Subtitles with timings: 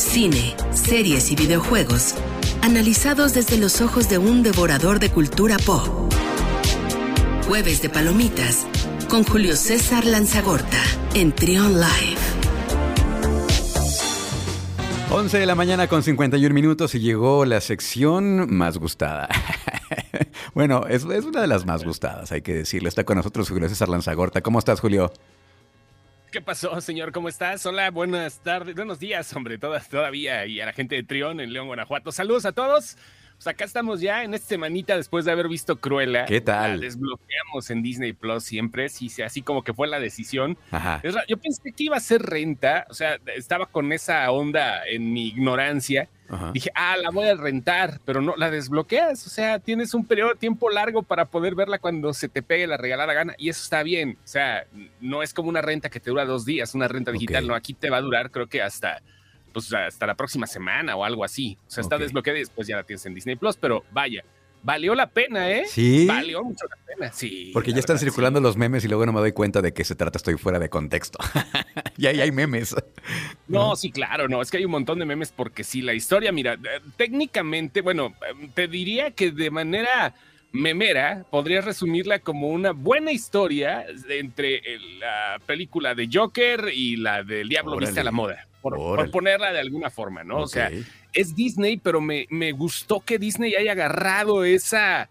[0.00, 2.14] cine, series y videojuegos,
[2.62, 6.12] analizados desde los ojos de un devorador de cultura pop.
[7.46, 8.66] Jueves de Palomitas
[9.08, 10.82] con Julio César Lanzagorta
[11.14, 12.18] en Trion Live.
[15.10, 19.28] 11 de la mañana con 51 minutos y llegó la sección más gustada.
[20.54, 22.88] bueno, es, es, una de las más gustadas, hay que decirlo.
[22.88, 24.40] Está con nosotros Julio César Lanzagorta.
[24.40, 25.12] ¿Cómo estás, Julio?
[26.30, 27.10] ¿Qué pasó, señor?
[27.10, 27.66] ¿Cómo estás?
[27.66, 31.52] Hola, buenas tardes, buenos días, hombre, todas, todavía, y a la gente de Trión en
[31.52, 32.12] León, Guanajuato.
[32.12, 32.96] Saludos a todos.
[33.34, 36.26] Pues acá estamos ya en esta semanita después de haber visto Cruella.
[36.26, 36.76] ¿Qué tal?
[36.76, 40.56] La desbloqueamos en Disney Plus siempre, sí, así como que fue la decisión.
[40.70, 41.02] Ajá.
[41.26, 45.28] Yo pensé que iba a ser renta, o sea, estaba con esa onda en mi
[45.28, 46.08] ignorancia.
[46.30, 46.52] Ajá.
[46.52, 50.30] Dije, ah, la voy a rentar, pero no, la desbloqueas, o sea, tienes un periodo
[50.30, 53.62] de tiempo largo para poder verla cuando se te pegue la regalada gana, y eso
[53.62, 54.64] está bien, o sea,
[55.00, 57.48] no es como una renta que te dura dos días, una renta digital, okay.
[57.48, 59.02] no, aquí te va a durar creo que hasta
[59.52, 61.58] pues hasta la próxima semana o algo así.
[61.66, 62.06] O sea, está okay.
[62.06, 64.24] desbloqueada y después ya la tienes en Disney Plus, pero vaya,
[64.62, 65.64] valió la pena, ¿eh?
[65.66, 66.06] Sí.
[66.06, 67.50] Valió mucho la pena, sí.
[67.52, 68.42] Porque ya están circulando sí.
[68.44, 70.68] los memes y luego no me doy cuenta de qué se trata, estoy fuera de
[70.68, 71.18] contexto.
[71.96, 72.74] y ahí hay memes.
[73.48, 76.32] No, sí, claro, no, es que hay un montón de memes porque sí, la historia,
[76.32, 78.14] mira, eh, técnicamente, bueno,
[78.54, 80.14] te diría que de manera
[80.52, 84.62] memera, podrías resumirla como una buena historia entre
[84.98, 87.86] la película de Joker y la del Diablo Órale.
[87.86, 90.42] Viste a la Moda por, por, ponerla de alguna forma, ¿no?
[90.42, 90.44] Okay.
[90.44, 90.70] O sea,
[91.12, 95.08] es Disney, pero me, me, gustó que Disney haya agarrado esa,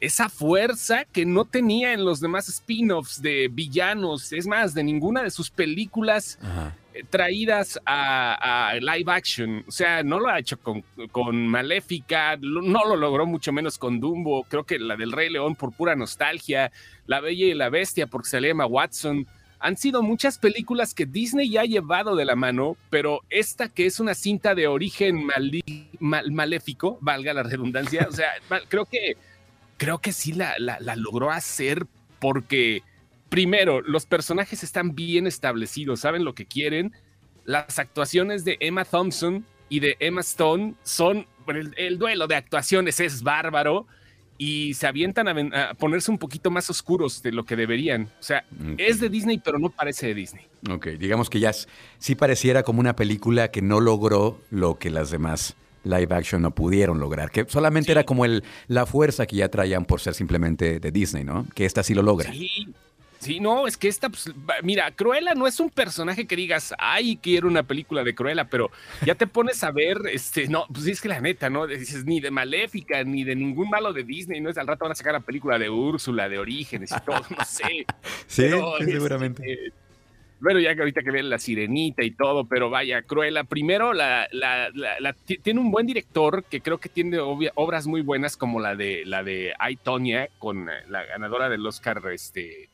[0.00, 5.22] esa fuerza que no tenía en los demás spin-offs de villanos, es más, de ninguna
[5.22, 6.74] de sus películas Ajá.
[7.10, 9.64] traídas a, a, live action.
[9.68, 14.00] O sea, no lo ha hecho con, con Maléfica, no lo logró mucho menos con
[14.00, 16.72] Dumbo, creo que la del Rey León por pura nostalgia,
[17.06, 19.26] La Bella y la Bestia porque se llama Watson
[19.60, 23.84] han sido muchas películas que Disney ya ha llevado de la mano, pero esta que
[23.84, 25.50] es una cinta de origen mal,
[25.98, 28.30] mal, maléfico, valga la redundancia, o sea,
[28.68, 29.18] creo que
[29.80, 31.86] creo que sí la, la, la, logró hacer
[32.18, 32.82] porque
[33.30, 36.92] primero los personajes están bien establecidos, saben lo que quieren,
[37.46, 43.00] las actuaciones de Emma Thompson y de Emma Stone son el, el duelo de actuaciones
[43.00, 43.86] es bárbaro
[44.36, 48.10] y se avientan a, a, ponerse un poquito más oscuros de lo que deberían.
[48.20, 48.86] O sea, okay.
[48.86, 50.44] es de Disney, pero no parece de Disney.
[50.70, 51.52] Ok, digamos que ya
[51.98, 56.54] sí pareciera como una película que no logró lo que las demás live action no
[56.54, 57.92] pudieron lograr, que solamente sí.
[57.92, 61.46] era como el, la fuerza que ya traían por ser simplemente de Disney, ¿no?
[61.54, 62.32] Que esta sí lo logra.
[62.32, 62.72] Sí.
[63.20, 64.30] Sí, no, es que esta, pues,
[64.62, 68.70] mira, Cruella no es un personaje que digas, ay, quiero una película de Cruella, pero
[69.04, 71.66] ya te pones a ver, este, no, pues es que la neta, ¿no?
[71.66, 74.48] Dices, ni de Maléfica, ni de ningún malo de Disney, ¿no?
[74.48, 77.44] Es al rato van a sacar la película de Úrsula, de Orígenes y todo, no
[77.44, 77.84] sé.
[78.26, 79.52] sí, pero, sí, seguramente.
[79.52, 79.74] Este,
[80.40, 83.44] bueno, ya que ahorita que ven la sirenita y todo, pero vaya, Cruella.
[83.44, 85.12] Primero, la, la, la,
[85.42, 89.04] tiene un buen director que creo que tiene obvia, obras muy buenas, como la de
[89.04, 92.68] la de I, Tonya, con la ganadora del Oscar, este,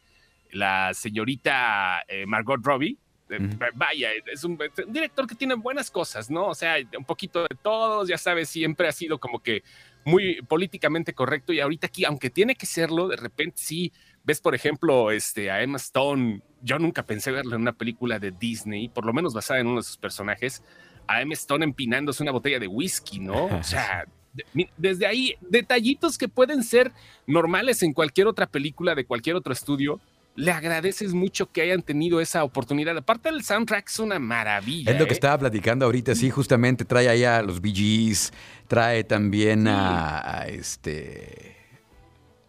[0.52, 2.96] la señorita eh, Margot Robbie.
[3.28, 3.70] Uh -huh.
[3.74, 6.46] Vaya, es un, un, director que tiene buenas cosas, ¿no?
[6.46, 9.64] O sea, un poquito de todos, ya sabes, siempre ha sido como que
[10.06, 13.92] muy políticamente correcto y ahorita aquí, aunque tiene que serlo, de repente sí,
[14.26, 18.32] ves por ejemplo este, a Emma Stone, yo nunca pensé verla en una película de
[18.32, 20.62] Disney, por lo menos basada en uno de sus personajes,
[21.06, 23.46] a Emma Stone empinándose una botella de whisky, ¿no?
[23.46, 24.04] O sea,
[24.76, 26.92] desde ahí, detallitos que pueden ser
[27.26, 30.00] normales en cualquier otra película de cualquier otro estudio,
[30.34, 32.98] le agradeces mucho que hayan tenido esa oportunidad.
[32.98, 34.92] Aparte del soundtrack es una maravilla.
[34.92, 35.14] Es lo que ¿eh?
[35.14, 38.32] estaba platicando ahorita, sí, justamente trae ahí a los Gees,
[38.66, 39.68] trae también sí.
[39.70, 41.55] a, a, este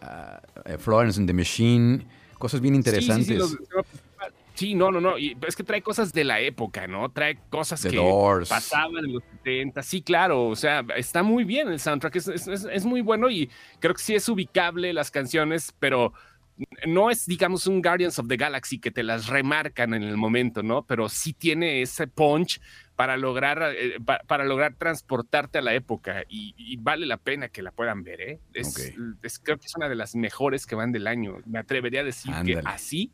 [0.08, 2.06] a Florence and the Machine,
[2.38, 3.28] cosas bien interesantes.
[3.28, 3.86] Sí, sí, los,
[4.54, 7.10] sí, no, no, no, y es que trae cosas de la época, ¿no?
[7.10, 8.50] Trae cosas The que Doors.
[8.50, 12.48] pasaban en los 70, sí, claro, o sea, está muy bien el soundtrack, es, es,
[12.48, 16.14] es muy bueno y creo que sí es ubicable las canciones, pero
[16.86, 20.64] no es, digamos, un Guardians of the Galaxy que te las remarcan en el momento,
[20.64, 20.86] ¿no?
[20.86, 22.60] Pero sí tiene ese punch
[22.98, 27.48] para lograr, eh, pa, para lograr transportarte a la época y, y, vale la pena
[27.48, 28.40] que la puedan ver, ¿eh?
[28.54, 28.94] Es, okay.
[29.22, 31.38] es, creo que es una de las mejores que van del año.
[31.46, 32.62] Me atrevería a decir Ándale.
[32.62, 33.14] que así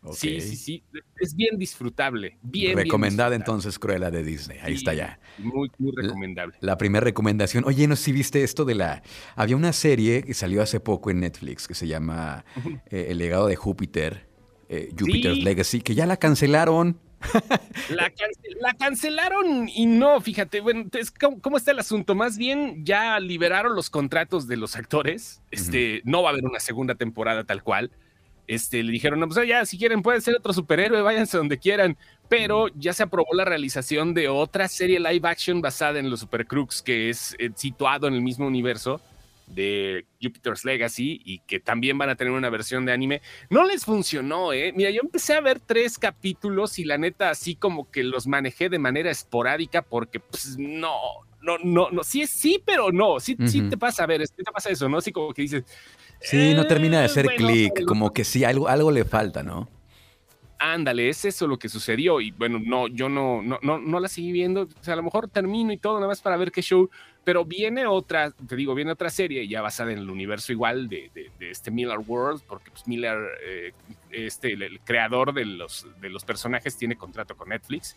[0.00, 0.40] Okay.
[0.40, 0.84] Sí, sí, sí.
[1.18, 2.38] Es bien disfrutable.
[2.42, 4.58] Bien, Recomendada bien entonces Cruella de Disney.
[4.62, 5.18] Ahí sí, está ya.
[5.38, 6.56] Muy, muy recomendable.
[6.60, 7.64] La, la, primera recomendación.
[7.66, 9.02] Oye, no sé si viste esto de la.
[9.34, 12.44] Había una serie que salió hace poco en Netflix que se llama
[12.90, 14.28] eh, El legado de Júpiter,
[14.68, 15.42] eh, Jupiter's sí.
[15.42, 17.00] Legacy, que ya la cancelaron.
[17.90, 18.12] la,
[18.60, 22.14] la, cancelaron y no, fíjate, bueno, entonces, ¿cómo, ¿cómo, está el asunto?
[22.14, 25.42] Más bien ya liberaron los contratos de los actores.
[25.50, 26.02] Este, uh -huh.
[26.04, 27.90] No va a haber una segunda temporada tal cual
[28.48, 31.96] este, le dijeron, no, pues ya, si quieren pueden ser otro superhéroe, váyanse donde quieran.
[32.28, 36.46] Pero ya se aprobó la realización de otra serie live action basada en los Super
[36.46, 39.00] Crooks, que es eh, situado en el mismo universo
[39.48, 43.22] de Jupiter's Legacy y que también van a tener una versión de anime.
[43.50, 44.72] No les funcionó, ¿eh?
[44.74, 48.68] Mira, yo empecé a ver tres capítulos y la neta así como que los manejé
[48.68, 50.92] de manera esporádica porque pues no,
[51.42, 54.52] no, no, no, sí, sí, pero no, sí, sí te pasa, a ver, sí te
[54.52, 54.98] pasa eso, ¿no?
[54.98, 55.64] Así como que dices...
[56.20, 59.42] Sí, no termina de hacer eh, bueno, clic, como que sí, algo, algo le falta,
[59.42, 59.68] ¿no?
[60.60, 62.20] Ándale, es eso lo que sucedió.
[62.20, 64.62] Y bueno, no, yo no, no, no, no la seguí viendo.
[64.62, 66.90] O sea, a lo mejor termino y todo, nada más para ver qué show.
[67.24, 71.10] Pero viene otra, te digo, viene otra serie ya basada en el universo igual de,
[71.14, 73.72] de, de este Miller World, porque pues Miller, eh,
[74.10, 77.94] este, el, el creador de los, de los personajes, tiene contrato con Netflix.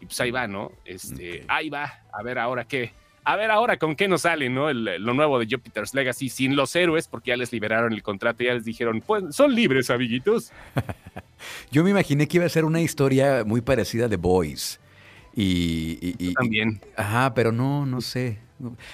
[0.00, 0.70] Y pues ahí va, ¿no?
[0.84, 2.92] Este, ahí va, a ver ahora qué.
[3.24, 4.70] A ver ahora con qué nos sale, ¿no?
[4.70, 8.44] El- lo nuevo de Jupiter's Legacy sin los héroes, porque ya les liberaron el contrato,
[8.44, 10.52] ya les dijeron, pues son libres, amiguitos.
[11.70, 14.80] Yo me imaginé que iba a ser una historia muy parecida a The Boys.
[15.34, 16.80] Y, y- y- También.
[16.96, 18.38] Ajá, pero no, no sé.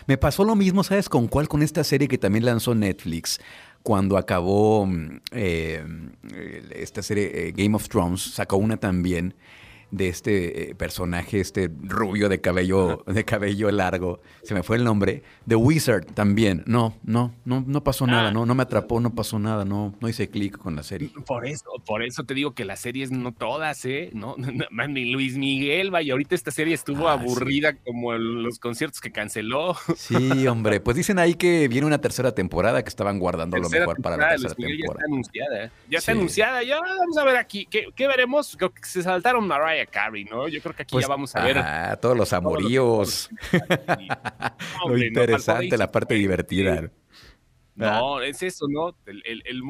[0.06, 1.48] Me pasó lo mismo, ¿sabes con cuál?
[1.48, 3.40] Con esta serie que también lanzó Netflix
[3.82, 5.84] cuando acabó mm, eh,
[6.74, 9.34] esta serie eh, Game of Thrones, sacó una también
[9.94, 14.84] de este eh, personaje, este rubio de cabello, de cabello largo, se me fue el
[14.84, 16.64] nombre, The Wizard también.
[16.66, 18.32] No, no, no, no pasó nada, Ah.
[18.32, 21.10] no, no me atrapó, no pasó nada, no, no hice clic con la serie.
[21.26, 24.10] Por eso, por eso te digo que las series no todas, ¿eh?
[24.14, 27.24] No, no, man, ni Luis Miguel, vaya, ahorita esta serie estuvo Ah, sí.
[27.24, 29.76] aburrida como los conciertos que canceló.
[29.96, 34.00] Sí, hombre, pues dicen ahí que viene una tercera temporada que estaban guardando lo mejor
[34.02, 34.76] para la tercera temporada.
[34.78, 35.70] Ya está anunciada.
[35.88, 36.18] Ya está Sí.
[36.18, 38.56] anunciada, ya vamos a ver aquí, ¿qué, qué veremos?
[38.56, 40.48] Creo que se saltaron Mariah Carey, ¿no?
[40.48, 41.58] Yo creo que aquí Pues, ya vamos a ver.
[41.58, 43.30] Ah, todos los todos los- amoríos.
[44.86, 46.90] Lo no, interesante, la parte divertida.
[47.76, 48.96] No, es eso, ¿no?
[49.06, 49.62] El, el,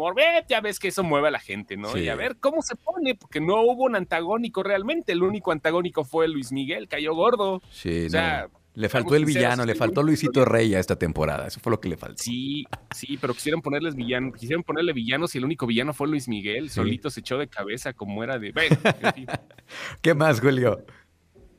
[0.49, 1.89] ya ves que eso mueve a la gente, ¿no?
[1.93, 2.01] Sí.
[2.01, 5.13] Y a ver cómo se pone, porque no hubo un antagónico realmente.
[5.13, 7.63] El único antagónico fue Luis Miguel, cayó gordo.
[7.71, 8.64] Sí, O sea, no.
[8.75, 11.47] Le faltó el sinceros, villano, le faltó Luisito Rey a esta temporada.
[11.47, 12.23] Eso fue lo que le faltó.
[12.23, 16.27] Sí, sí, pero quisieron ponerles villanos, quisieron ponerle villanos y el único villano fue Luis
[16.27, 16.69] Miguel.
[16.69, 16.77] Sí.
[16.77, 18.51] Solito se echó de cabeza como era de.
[18.51, 19.27] Bueno, en fin.
[20.03, 20.85] ¿Qué más, Julio?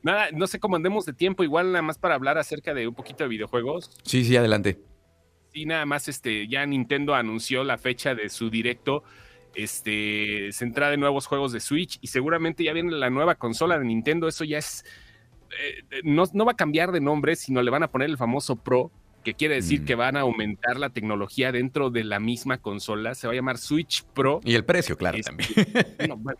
[0.03, 2.93] Nada, no sé cómo andemos de tiempo, igual nada más para hablar acerca de un
[2.93, 3.89] poquito de videojuegos.
[4.03, 4.79] Sí, sí, adelante.
[5.53, 9.03] Sí, nada más este, ya Nintendo anunció la fecha de su directo
[9.55, 13.85] este, centrada en nuevos juegos de Switch y seguramente ya viene la nueva consola de
[13.85, 14.27] Nintendo.
[14.27, 14.83] Eso ya es.
[15.59, 18.55] Eh, no, no va a cambiar de nombre, sino le van a poner el famoso
[18.55, 18.91] Pro,
[19.25, 19.85] que quiere decir Mm.
[19.85, 23.13] que van a aumentar la tecnología dentro de la misma consola.
[23.15, 24.39] Se va a llamar Switch Pro.
[24.45, 25.49] Y el precio, claro, Este, también.
[25.97, 26.37] bueno, bueno,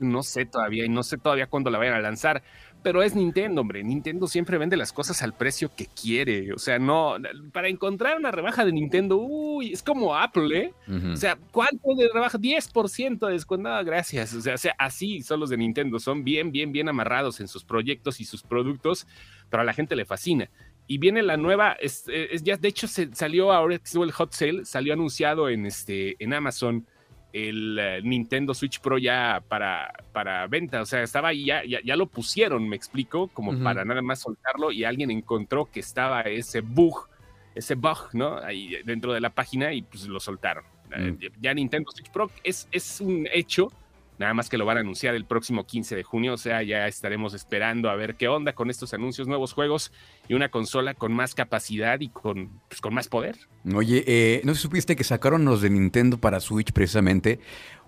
[0.00, 2.42] no sé todavía y no sé todavía cuándo la vayan a lanzar,
[2.82, 3.82] pero es Nintendo, hombre.
[3.82, 6.52] Nintendo siempre vende las cosas al precio que quiere.
[6.52, 7.16] O sea, no,
[7.52, 10.72] para encontrar una rebaja de Nintendo, uy, es como Apple, ¿eh?
[11.12, 12.38] O sea, ¿cuánto de rebaja?
[12.38, 13.68] 10% de descuento.
[13.68, 14.34] No, gracias.
[14.34, 15.98] O sea, o sea, así son los de Nintendo.
[15.98, 19.08] Son bien, bien, bien amarrados en sus proyectos y sus productos,
[19.50, 20.48] pero a la gente le fascina.
[20.86, 24.32] Y viene la nueva, es, es ya, de hecho, se salió ahora que el hot
[24.32, 26.86] sale, salió anunciado en, este, en Amazon
[27.32, 30.80] el eh, Nintendo Switch Pro ya para, para venta.
[30.80, 34.20] O sea, estaba ahí, ya, ya, ya lo pusieron, me explico, como para nada más
[34.20, 37.08] soltarlo y alguien encontró que estaba ese bug,
[37.54, 38.38] ese bug, ¿no?
[38.38, 40.64] Ahí dentro de la página y pues lo soltaron.
[40.92, 41.18] Eh, Mm.
[41.40, 43.72] Ya Nintendo Switch Pro es, es un hecho,
[44.18, 46.86] nada más que lo van a anunciar el próximo 15 de junio, o sea, ya
[46.86, 49.92] estaremos esperando a ver qué onda con estos anuncios, nuevos juegos
[50.28, 53.36] y una consola con más capacidad y con, pues, con más poder.
[53.74, 57.40] Oye, eh, ¿no supiste que sacaron los de Nintendo para Switch precisamente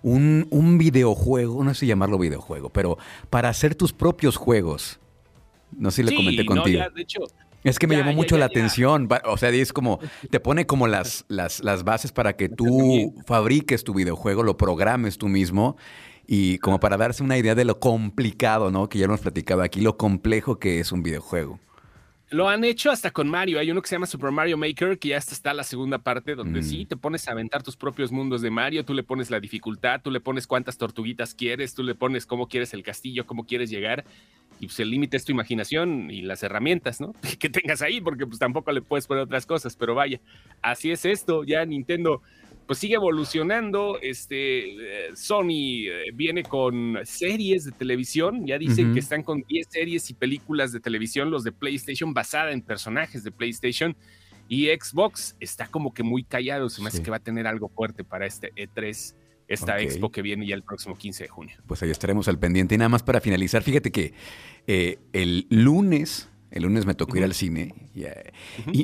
[0.03, 2.99] un, un videojuego, no sé llamarlo videojuego, pero
[3.31, 5.01] para hacer tus propios juegos?
[5.77, 6.79] No sé si le comenté no, contigo.
[6.79, 7.21] ya, de hecho,
[7.65, 9.09] Es que me Ya, llamó mucho ya, la atención.
[9.25, 9.99] O sea, es como,
[10.31, 15.19] te pone como las, las, las bases para que tú fabriques tu videojuego, lo programes
[15.19, 15.77] tú mismo.
[16.31, 18.89] Y como para darse una idea de lo complicado, ¿no?
[18.91, 21.59] Que ya lo hemos platicado aquí, lo complejo que es un videojuego.
[22.29, 23.59] Lo han hecho hasta con Mario.
[23.59, 26.35] Hay uno que se llama Super Mario Maker, que ya hasta está la segunda parte,
[26.35, 26.63] donde Mm.
[26.63, 30.03] sí te pones a aventar tus propios mundos de Mario, tú le pones la dificultad,
[30.03, 33.71] tú le pones cuántas tortuguitas quieres, tú le pones cómo quieres el castillo, cómo quieres
[33.71, 34.05] llegar.
[34.61, 37.15] Y pues el límite es tu imaginación y las herramientas, ¿no?
[37.41, 40.21] Que tengas ahí, porque pues tampoco le puedes poner otras cosas, pero vaya,
[40.61, 41.45] así es esto.
[41.45, 42.21] Ya Nintendo
[42.69, 43.99] pues sigue evolucionando.
[44.03, 48.47] Este eh, Sony eh, viene con series de televisión.
[48.47, 52.53] Ya dicen que están con 10 series y películas de televisión, los de PlayStation, basada
[52.53, 53.97] en personajes de PlayStation.
[54.49, 56.69] Y Xbox está como que muy callado.
[56.69, 57.03] Se me hace Sí.
[57.05, 59.15] que va a tener algo fuerte para este E3,
[59.49, 61.57] esta expo que viene ya el próximo 15 de junio.
[61.67, 62.75] Pues ahí estaremos al pendiente.
[62.75, 64.13] Y nada más para finalizar, fíjate que
[64.67, 68.33] eh, el lunes, el lunes me tocó ir al cine y, eh,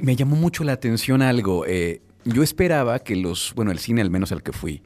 [0.03, 1.67] me llamó mucho la atención algo.
[1.67, 4.83] Eh, yo esperaba que los, bueno, el cine al menos al que fui,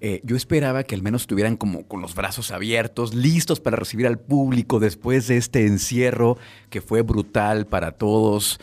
[0.00, 4.06] eh, yo esperaba que al menos estuvieran como con los brazos abiertos, listos para recibir
[4.06, 6.38] al público después de este encierro
[6.70, 8.60] que fue brutal para todos.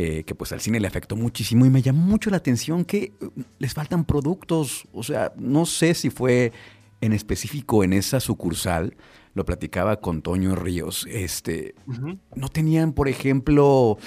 [0.00, 2.98] Eh, que pues al cine le afectó muchísimo y me llamó mucho la atención que
[2.98, 3.12] eh,
[3.58, 4.86] les faltan productos.
[4.92, 6.52] O sea, no sé si fue
[7.00, 8.96] en específico en esa sucursal,
[9.34, 11.74] lo platicaba con Toño Ríos, este,
[12.34, 13.98] no tenían, por ejemplo,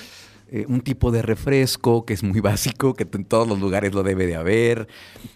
[0.53, 4.03] eh, un tipo de refresco que es muy básico, que en todos los lugares lo
[4.03, 4.89] debe de haber.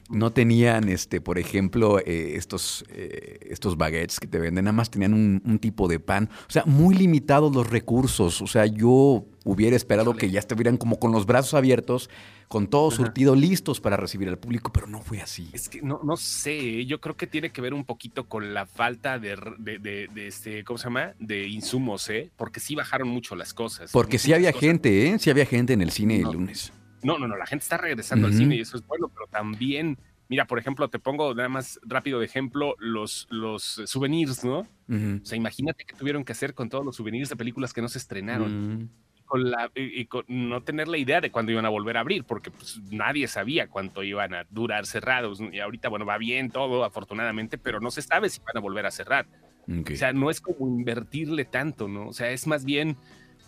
[0.09, 4.91] No tenían, este, por ejemplo, eh, estos, eh, estos baguettes que te venden, nada más
[4.91, 6.29] tenían un, un, tipo de pan.
[6.49, 8.41] O sea, muy limitados los recursos.
[8.41, 12.09] O sea, yo hubiera esperado que ya estuvieran como con los brazos abiertos
[12.47, 15.49] con todo surtido listos para recibir al público, pero no fue así.
[15.53, 18.65] Es que no, no sé, yo creo que tiene que ver un poquito con la
[18.65, 21.13] falta de, de, de, este, ¿cómo se llama?
[21.19, 22.31] De insumos, ¿eh?
[22.35, 23.91] Porque sí bajaron mucho las cosas.
[23.91, 25.19] Porque sí había gente, ¿eh?
[25.19, 26.71] Sí había gente en el cine el lunes.
[27.03, 29.97] No, no, no, la gente está regresando al cine y eso es bueno, pero también,
[30.27, 34.59] mira, por ejemplo, te pongo nada más rápido de ejemplo los, los souvenirs, ¿no?
[34.59, 37.89] O sea, imagínate que tuvieron que hacer con todos los souvenirs de películas que no
[37.89, 38.89] se estrenaron
[39.35, 42.23] con la, y, con no tener la idea de cuándo iban a volver a abrir,
[42.23, 45.41] porque pues, nadie sabía cuánto iban a durar cerrados.
[45.51, 48.85] Y ahorita, bueno, va bien todo, afortunadamente, pero no se sabe si van a volver
[48.85, 49.27] a cerrar.
[49.67, 52.07] O sea, no es como invertirle tanto, ¿no?
[52.07, 52.95] O sea, es más bien,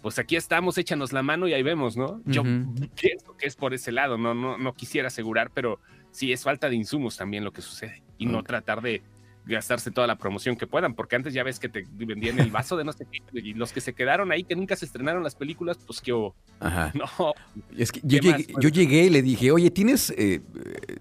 [0.02, 2.22] pues aquí estamos, échanos la mano y ahí vemos, ¿no?
[2.26, 4.34] Yo pienso que es por ese lado, ¿no?
[4.34, 5.80] No, no quisiera asegurar, pero
[6.12, 8.04] sí es falta de insumos también lo que sucede.
[8.18, 9.04] Y no tratar de
[9.48, 12.78] gastarse toda la promoción que puedan, porque antes ya ves que te vendían el vaso
[12.78, 15.36] de no sé qué, y los que se quedaron ahí, que nunca se estrenaron las
[15.36, 16.14] películas, pues que
[16.60, 16.92] Ajá.
[16.98, 17.34] No.
[17.78, 20.42] Es que yo llegué, yo llegué, y le dije, oye, ¿tienes eh,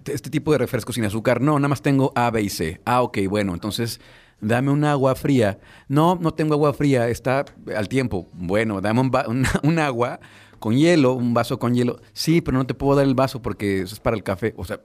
[0.06, 1.40] este tipo de refresco sin azúcar?
[1.40, 2.80] No, nada más tengo A, B y C.
[2.84, 4.00] Ah, ok, bueno, entonces
[4.40, 5.58] dame un agua fría.
[5.88, 8.28] No, no tengo agua fría, está al tiempo.
[8.32, 9.00] Bueno, dame
[9.62, 10.20] un, agua
[10.58, 12.00] con hielo, un vaso con hielo.
[12.12, 14.54] Sí, pero no te puedo dar el vaso porque eso es para el café.
[14.56, 14.80] O sea,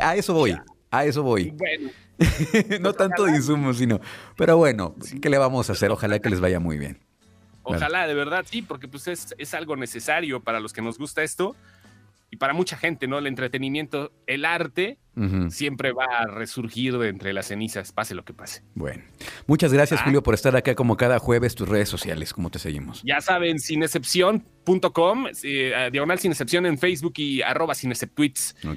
[0.00, 0.56] a eso voy.
[0.90, 1.50] A eso voy.
[1.50, 1.90] Bueno,
[2.80, 4.00] no tanto de insumos, sino.
[4.36, 5.90] Pero bueno, ¿qué le vamos a hacer?
[5.90, 6.98] Ojalá que les vaya muy bien.
[7.62, 11.22] Ojalá, de verdad, sí, porque pues es, es algo necesario para los que nos gusta
[11.22, 11.54] esto
[12.30, 13.18] y para mucha gente, ¿no?
[13.18, 14.98] El entretenimiento, el arte,
[15.50, 18.62] siempre va a resurgir de entre las cenizas, pase lo que pase.
[18.74, 19.02] Bueno,
[19.46, 20.04] muchas gracias, ah.
[20.04, 23.02] Julio, por estar acá como cada jueves, tus redes sociales, ¿cómo te seguimos?
[23.02, 27.92] Ya saben, sinexcepción.com, eh, diagonal sin excepción en Facebook y arroba sin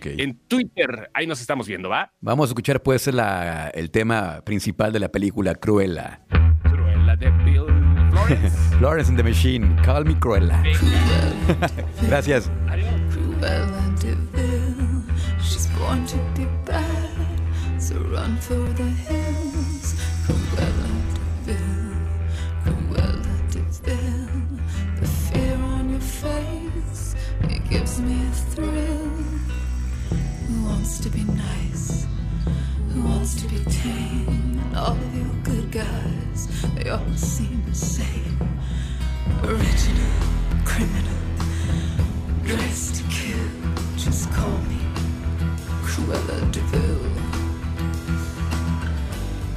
[0.04, 2.12] En Twitter, ahí nos estamos viendo, ¿va?
[2.20, 6.26] Vamos a escuchar, pues, la, el tema principal de la película Cruella.
[6.64, 7.66] Cruella de Bill
[8.12, 8.78] Florence.
[8.80, 10.62] Florence in the Machine, Call Me Cruella.
[12.08, 12.52] gracias.
[12.68, 12.93] Adiós.
[13.34, 15.04] Cruella de Vil.
[15.42, 17.42] She's born to be bad,
[17.80, 19.96] so run for the hills.
[20.25, 21.96] Cruella de Vil,
[22.63, 24.30] Cruella de Vil.
[25.00, 27.16] The fear on your face,
[27.50, 29.10] it gives me a thrill.
[30.48, 32.06] Who wants to be nice?
[32.94, 34.62] Who wants to be tame?
[34.63, 38.38] And all of your good guys, they all seem the same.
[39.44, 40.12] Original,
[40.66, 41.18] criminal,
[42.44, 43.03] dressed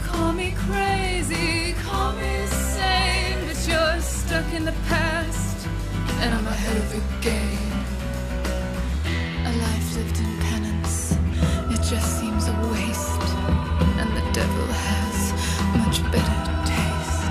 [0.03, 5.67] Call me crazy, call me sane, but you're stuck in the past,
[6.21, 7.73] and I'm ahead of the game.
[9.45, 11.17] A life lived in penance,
[11.75, 13.29] it just seems a waste,
[14.01, 15.19] and the devil has
[15.81, 16.39] much better
[16.75, 17.25] taste.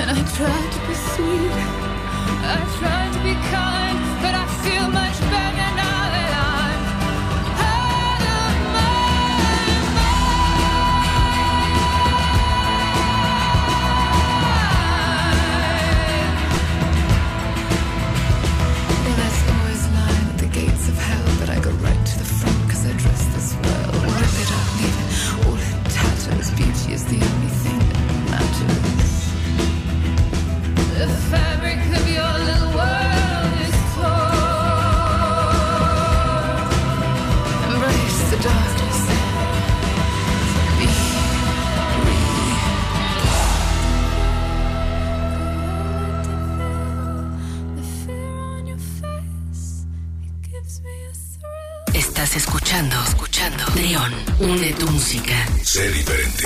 [0.00, 1.54] And I try to be sweet,
[2.54, 2.87] I try
[54.98, 55.46] música.
[55.62, 56.37] Sé diferente.